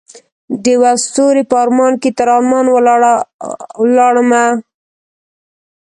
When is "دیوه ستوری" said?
0.63-1.43